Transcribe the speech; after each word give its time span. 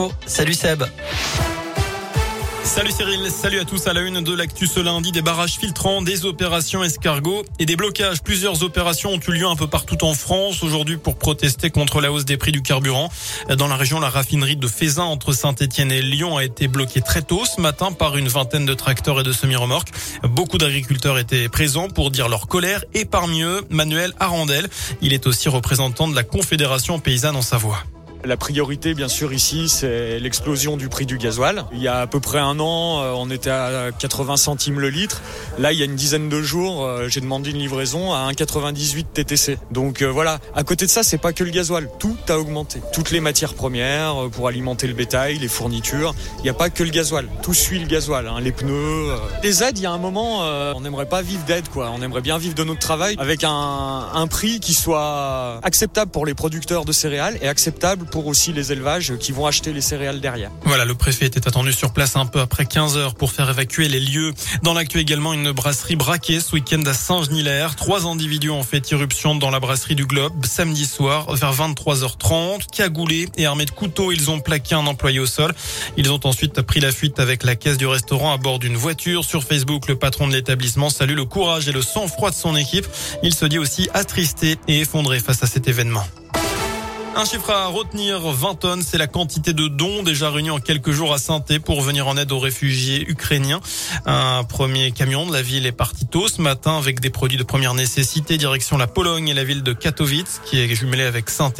Oh, 0.00 0.12
salut 0.26 0.54
Seb. 0.54 0.84
Salut 2.62 2.92
Cyril, 2.92 3.28
salut 3.32 3.58
à 3.58 3.64
tous 3.64 3.88
à 3.88 3.92
la 3.92 4.02
une 4.02 4.20
de 4.20 4.32
l'actu 4.32 4.68
ce 4.68 4.78
lundi, 4.78 5.10
des 5.10 5.22
barrages 5.22 5.58
filtrants, 5.58 6.02
des 6.02 6.24
opérations 6.24 6.84
escargots 6.84 7.42
et 7.58 7.66
des 7.66 7.74
blocages. 7.74 8.22
Plusieurs 8.22 8.62
opérations 8.62 9.10
ont 9.10 9.18
eu 9.18 9.32
lieu 9.32 9.46
un 9.46 9.56
peu 9.56 9.66
partout 9.66 10.04
en 10.04 10.14
France 10.14 10.62
aujourd'hui 10.62 10.98
pour 10.98 11.16
protester 11.16 11.70
contre 11.70 12.00
la 12.00 12.12
hausse 12.12 12.24
des 12.24 12.36
prix 12.36 12.52
du 12.52 12.62
carburant. 12.62 13.10
Dans 13.56 13.66
la 13.66 13.74
région, 13.74 13.98
la 13.98 14.08
raffinerie 14.08 14.54
de 14.54 14.68
Fézin 14.68 15.02
entre 15.02 15.32
Saint-Etienne 15.32 15.90
et 15.90 16.02
Lyon 16.02 16.36
a 16.36 16.44
été 16.44 16.68
bloquée 16.68 17.00
très 17.00 17.22
tôt 17.22 17.44
ce 17.44 17.60
matin 17.60 17.90
par 17.90 18.16
une 18.16 18.28
vingtaine 18.28 18.66
de 18.66 18.74
tracteurs 18.74 19.18
et 19.18 19.24
de 19.24 19.32
semi-remorques. 19.32 19.90
Beaucoup 20.22 20.58
d'agriculteurs 20.58 21.18
étaient 21.18 21.48
présents 21.48 21.88
pour 21.88 22.12
dire 22.12 22.28
leur 22.28 22.46
colère 22.46 22.84
et 22.94 23.04
parmi 23.04 23.42
eux, 23.42 23.64
Manuel 23.70 24.12
Arandel. 24.20 24.68
Il 25.00 25.12
est 25.12 25.26
aussi 25.26 25.48
représentant 25.48 26.06
de 26.06 26.14
la 26.14 26.22
Confédération 26.22 27.00
paysanne 27.00 27.34
en 27.34 27.42
Savoie. 27.42 27.82
La 28.24 28.36
priorité, 28.36 28.94
bien 28.94 29.06
sûr, 29.06 29.32
ici, 29.32 29.68
c'est 29.68 30.18
l'explosion 30.18 30.76
du 30.76 30.88
prix 30.88 31.06
du 31.06 31.18
gasoil. 31.18 31.64
Il 31.72 31.80
y 31.80 31.86
a 31.86 32.00
à 32.00 32.06
peu 32.08 32.18
près 32.18 32.38
un 32.38 32.58
an, 32.58 33.00
euh, 33.00 33.12
on 33.14 33.30
était 33.30 33.50
à 33.50 33.90
80 33.96 34.36
centimes 34.36 34.80
le 34.80 34.90
litre. 34.90 35.22
Là, 35.58 35.72
il 35.72 35.78
y 35.78 35.82
a 35.82 35.84
une 35.84 35.94
dizaine 35.94 36.28
de 36.28 36.42
jours, 36.42 36.84
euh, 36.84 37.08
j'ai 37.08 37.20
demandé 37.20 37.50
une 37.50 37.58
livraison 37.58 38.12
à 38.12 38.28
1,98 38.32 39.06
TTC. 39.14 39.58
Donc 39.70 40.02
euh, 40.02 40.06
voilà. 40.06 40.40
À 40.56 40.64
côté 40.64 40.84
de 40.84 40.90
ça, 40.90 41.04
c'est 41.04 41.18
pas 41.18 41.32
que 41.32 41.44
le 41.44 41.50
gasoil. 41.50 41.88
Tout 42.00 42.16
a 42.28 42.38
augmenté. 42.38 42.82
Toutes 42.92 43.12
les 43.12 43.20
matières 43.20 43.54
premières 43.54 44.28
pour 44.32 44.48
alimenter 44.48 44.88
le 44.88 44.94
bétail, 44.94 45.38
les 45.38 45.48
fournitures. 45.48 46.14
Il 46.38 46.42
n'y 46.42 46.50
a 46.50 46.54
pas 46.54 46.70
que 46.70 46.82
le 46.82 46.90
gasoil. 46.90 47.28
Tout 47.42 47.54
suit 47.54 47.78
le 47.78 47.86
gasoil. 47.86 48.26
Hein. 48.26 48.40
Les 48.40 48.52
pneus. 48.52 49.12
Les 49.44 49.62
aides, 49.62 49.78
il 49.78 49.82
y 49.82 49.86
a 49.86 49.92
un 49.92 49.98
moment, 49.98 50.40
on 50.74 50.80
n'aimerait 50.80 51.08
pas 51.08 51.22
vivre 51.22 51.44
d'aide, 51.44 51.68
quoi. 51.68 51.92
On 51.96 52.02
aimerait 52.02 52.20
bien 52.20 52.38
vivre 52.38 52.54
de 52.54 52.64
notre 52.64 52.80
travail 52.80 53.14
avec 53.18 53.44
un 53.44 54.26
prix 54.28 54.58
qui 54.60 54.74
soit 54.74 55.60
acceptable 55.62 56.10
pour 56.10 56.26
les 56.26 56.34
producteurs 56.34 56.84
de 56.84 56.92
céréales 56.92 57.38
et 57.40 57.48
acceptable 57.48 58.07
pour 58.10 58.26
aussi 58.26 58.52
les 58.52 58.72
élevages 58.72 59.14
qui 59.18 59.32
vont 59.32 59.46
acheter 59.46 59.72
les 59.72 59.80
céréales 59.80 60.20
derrière. 60.20 60.50
Voilà, 60.64 60.84
le 60.84 60.94
préfet 60.94 61.26
était 61.26 61.46
attendu 61.46 61.72
sur 61.72 61.92
place 61.92 62.16
un 62.16 62.26
peu 62.26 62.40
après 62.40 62.66
15 62.66 62.96
heures 62.96 63.14
pour 63.14 63.32
faire 63.32 63.48
évacuer 63.50 63.88
les 63.88 64.00
lieux. 64.00 64.32
Dans 64.62 64.74
l'actu 64.74 64.98
également, 64.98 65.32
une 65.32 65.52
brasserie 65.52 65.96
braquée 65.96 66.40
ce 66.40 66.52
week-end 66.54 66.82
à 66.86 66.94
Saint-Genis-l'Air. 66.94 67.76
Trois 67.76 68.06
individus 68.06 68.50
ont 68.50 68.62
fait 68.62 68.90
irruption 68.90 69.34
dans 69.34 69.50
la 69.50 69.60
brasserie 69.60 69.94
du 69.94 70.06
Globe 70.06 70.32
samedi 70.44 70.86
soir 70.86 71.34
vers 71.34 71.52
23h30. 71.52 72.66
Cagoulés 72.72 73.28
et 73.36 73.46
armés 73.46 73.66
de 73.66 73.70
couteaux, 73.70 74.12
ils 74.12 74.30
ont 74.30 74.40
plaqué 74.40 74.74
un 74.74 74.86
employé 74.86 75.20
au 75.20 75.26
sol. 75.26 75.54
Ils 75.96 76.10
ont 76.10 76.20
ensuite 76.24 76.60
pris 76.62 76.80
la 76.80 76.92
fuite 76.92 77.20
avec 77.20 77.42
la 77.44 77.56
caisse 77.56 77.76
du 77.76 77.86
restaurant 77.86 78.32
à 78.32 78.36
bord 78.36 78.58
d'une 78.58 78.76
voiture. 78.76 79.24
Sur 79.24 79.42
Facebook, 79.44 79.88
le 79.88 79.96
patron 79.96 80.28
de 80.28 80.32
l'établissement 80.32 80.90
salue 80.90 81.14
le 81.14 81.24
courage 81.24 81.68
et 81.68 81.72
le 81.72 81.82
sang-froid 81.82 82.30
de 82.30 82.36
son 82.36 82.56
équipe. 82.56 82.86
Il 83.22 83.34
se 83.34 83.46
dit 83.46 83.58
aussi 83.58 83.88
attristé 83.94 84.56
et 84.68 84.80
effondré 84.80 85.20
face 85.20 85.42
à 85.42 85.46
cet 85.46 85.68
événement. 85.68 86.04
Un 87.16 87.24
chiffre 87.24 87.50
à 87.50 87.66
retenir, 87.66 88.20
20 88.20 88.54
tonnes, 88.54 88.82
c'est 88.82 88.98
la 88.98 89.06
quantité 89.08 89.52
de 89.52 89.66
dons 89.66 90.02
déjà 90.02 90.30
réunis 90.30 90.50
en 90.50 90.60
quelques 90.60 90.92
jours 90.92 91.12
à 91.12 91.18
saint 91.18 91.40
pour 91.64 91.80
venir 91.82 92.06
en 92.06 92.16
aide 92.16 92.30
aux 92.30 92.38
réfugiés 92.38 93.08
ukrainiens. 93.08 93.60
Un 94.06 94.44
premier 94.44 94.92
camion 94.92 95.26
de 95.26 95.32
la 95.32 95.42
ville 95.42 95.66
est 95.66 95.72
parti 95.72 96.06
tôt 96.06 96.28
ce 96.28 96.40
matin 96.40 96.76
avec 96.76 97.00
des 97.00 97.10
produits 97.10 97.38
de 97.38 97.42
première 97.42 97.74
nécessité 97.74 98.36
direction 98.36 98.76
la 98.76 98.86
Pologne 98.86 99.28
et 99.28 99.34
la 99.34 99.44
ville 99.44 99.62
de 99.62 99.72
Katowice 99.72 100.40
qui 100.44 100.60
est 100.60 100.74
jumelée 100.74 101.04
avec 101.04 101.30
saint 101.30 101.52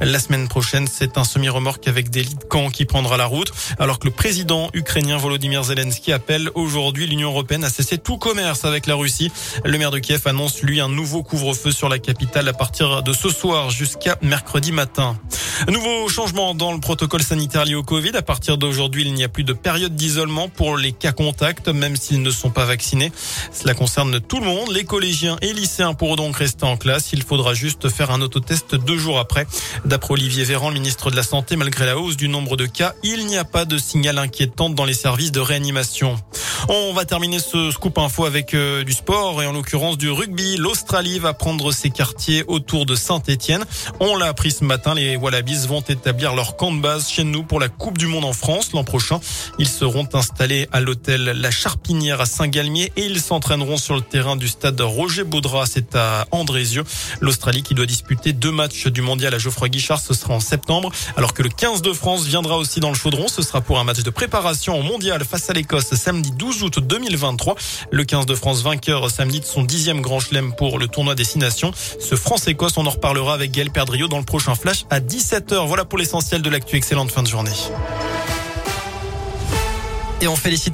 La 0.00 0.18
semaine 0.18 0.48
prochaine, 0.48 0.86
c'est 0.86 1.16
un 1.16 1.24
semi-remorque 1.24 1.88
avec 1.88 2.10
des 2.10 2.22
lits 2.22 2.34
de 2.34 2.44
camp 2.44 2.68
qui 2.68 2.84
prendra 2.84 3.16
la 3.16 3.26
route 3.26 3.52
alors 3.78 3.98
que 3.98 4.06
le 4.06 4.12
président 4.12 4.68
ukrainien 4.74 5.16
Volodymyr 5.16 5.62
Zelensky 5.64 6.12
appelle 6.12 6.50
aujourd'hui 6.54 7.06
l'Union 7.06 7.30
européenne 7.30 7.64
à 7.64 7.70
cesser 7.70 7.98
tout 7.98 8.18
commerce 8.18 8.64
avec 8.64 8.86
la 8.86 8.94
Russie. 8.94 9.30
Le 9.64 9.78
maire 9.78 9.90
de 9.90 9.98
Kiev 9.98 10.26
annonce 10.26 10.62
lui 10.62 10.80
un 10.80 10.88
nouveau 10.88 11.22
couvre-feu 11.22 11.70
sur 11.70 11.88
la 11.88 11.98
capitale 11.98 12.48
à 12.48 12.52
partir 12.52 13.02
de 13.02 13.12
ce 13.12 13.30
soir 13.30 13.70
jusqu'à 13.70 14.18
mercredi 14.22 14.72
matin. 14.72 14.87
Nouveau 15.68 16.08
changement 16.08 16.54
dans 16.54 16.72
le 16.72 16.80
protocole 16.80 17.22
sanitaire 17.22 17.64
lié 17.64 17.74
au 17.74 17.82
Covid. 17.82 18.16
À 18.16 18.22
partir 18.22 18.58
d'aujourd'hui, 18.58 19.02
il 19.02 19.12
n'y 19.12 19.24
a 19.24 19.28
plus 19.28 19.44
de 19.44 19.52
période 19.52 19.94
d'isolement 19.96 20.48
pour 20.48 20.76
les 20.76 20.92
cas 20.92 21.12
contacts, 21.12 21.68
même 21.68 21.96
s'ils 21.96 22.22
ne 22.22 22.30
sont 22.30 22.50
pas 22.50 22.64
vaccinés. 22.64 23.12
Cela 23.52 23.74
concerne 23.74 24.20
tout 24.20 24.40
le 24.40 24.46
monde. 24.46 24.70
Les 24.72 24.84
collégiens 24.84 25.36
et 25.42 25.52
lycéens 25.52 25.94
pourront 25.94 26.16
donc 26.16 26.36
rester 26.36 26.64
en 26.64 26.76
classe. 26.76 27.12
Il 27.12 27.22
faudra 27.22 27.54
juste 27.54 27.88
faire 27.88 28.10
un 28.10 28.20
autotest 28.20 28.76
deux 28.76 28.98
jours 28.98 29.18
après. 29.18 29.46
D'après 29.84 30.14
Olivier 30.14 30.44
Véran, 30.44 30.68
le 30.68 30.74
ministre 30.74 31.10
de 31.10 31.16
la 31.16 31.22
Santé, 31.22 31.56
malgré 31.56 31.86
la 31.86 31.98
hausse 31.98 32.16
du 32.16 32.28
nombre 32.28 32.56
de 32.56 32.66
cas, 32.66 32.94
il 33.02 33.26
n'y 33.26 33.36
a 33.36 33.44
pas 33.44 33.64
de 33.64 33.78
signal 33.78 34.18
inquiétant 34.18 34.70
dans 34.70 34.84
les 34.84 34.94
services 34.94 35.32
de 35.32 35.40
réanimation. 35.40 36.16
On 36.68 36.92
va 36.92 37.04
terminer 37.04 37.38
ce 37.38 37.70
scoop 37.70 37.98
info 37.98 38.24
avec 38.24 38.52
euh, 38.52 38.82
du 38.82 38.92
sport 38.92 39.42
et 39.42 39.46
en 39.46 39.52
l'occurrence 39.52 39.96
du 39.96 40.10
rugby. 40.10 40.56
L'Australie 40.56 41.18
va 41.18 41.32
prendre 41.32 41.72
ses 41.72 41.90
quartiers 41.90 42.44
autour 42.48 42.84
de 42.84 42.94
Saint-Étienne. 42.94 43.64
On 44.00 44.16
l'a 44.16 44.26
appris 44.26 44.50
ce 44.50 44.64
matin, 44.64 44.94
les 44.94 45.16
Wallabies 45.16 45.66
vont 45.66 45.80
établir 45.80 46.34
leur 46.34 46.56
camp 46.56 46.72
de 46.72 46.80
base 46.80 47.08
chez 47.08 47.24
nous 47.24 47.42
pour 47.42 47.60
la 47.60 47.68
Coupe 47.68 47.96
du 47.96 48.06
Monde 48.06 48.24
en 48.24 48.32
France 48.32 48.72
l'an 48.72 48.84
prochain. 48.84 49.20
Ils 49.58 49.68
seront 49.68 50.08
installés 50.14 50.68
à 50.72 50.80
l'hôtel 50.80 51.24
La 51.24 51.50
Charpinière 51.50 52.20
à 52.20 52.26
Saint-Galmier 52.26 52.92
et 52.96 53.04
ils 53.04 53.20
s'entraîneront 53.20 53.76
sur 53.76 53.94
le 53.94 54.02
terrain 54.02 54.36
du 54.36 54.48
stade 54.48 54.80
Roger 54.80 55.24
Baudras, 55.24 55.66
c'est 55.66 55.94
à 55.94 56.26
Andrézieux. 56.32 56.84
L'Australie 57.20 57.62
qui 57.62 57.74
doit 57.74 57.86
disputer 57.86 58.32
deux 58.32 58.52
matchs 58.52 58.88
du 58.88 59.02
mondial 59.02 59.34
à 59.34 59.38
Geoffroy 59.38 59.68
Guichard, 59.68 60.00
ce 60.00 60.14
sera 60.14 60.34
en 60.34 60.40
septembre, 60.40 60.90
alors 61.16 61.34
que 61.34 61.42
le 61.42 61.50
15 61.50 61.82
de 61.82 61.92
France 61.92 62.24
viendra 62.24 62.56
aussi 62.56 62.80
dans 62.80 62.90
le 62.90 62.96
chaudron. 62.96 63.28
Ce 63.28 63.42
sera 63.42 63.60
pour 63.60 63.78
un 63.78 63.84
match 63.84 64.02
de 64.02 64.10
préparation 64.10 64.78
au 64.78 64.82
mondial 64.82 65.24
face 65.24 65.48
à 65.50 65.52
l'Écosse 65.52 65.94
samedi 65.94 66.32
12 66.32 66.47
12 66.48 66.62
août 66.62 66.78
2023. 66.78 67.56
Le 67.90 68.04
15 68.04 68.24
de 68.24 68.34
France 68.34 68.62
vainqueur 68.62 69.10
samedi 69.10 69.40
de 69.40 69.44
son 69.44 69.64
dixième 69.64 70.00
grand 70.00 70.18
chelem 70.18 70.54
pour 70.56 70.78
le 70.78 70.88
tournoi 70.88 71.14
Destination. 71.14 71.72
Ce 72.00 72.14
France-Écosse, 72.14 72.78
on 72.78 72.86
en 72.86 72.90
reparlera 72.90 73.34
avec 73.34 73.50
Gaël 73.50 73.70
Perdriau 73.70 74.08
dans 74.08 74.16
le 74.16 74.24
prochain 74.24 74.54
flash 74.54 74.86
à 74.88 75.00
17h. 75.00 75.66
Voilà 75.66 75.84
pour 75.84 75.98
l'essentiel 75.98 76.40
de 76.40 76.48
l'actu. 76.48 76.76
Excellente 76.76 77.10
fin 77.10 77.22
de 77.22 77.28
journée. 77.28 77.50
Et 80.20 80.26
on 80.26 80.34
félicite 80.34 80.66